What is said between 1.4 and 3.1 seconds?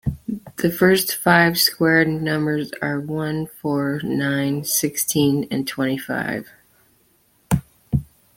square numbers are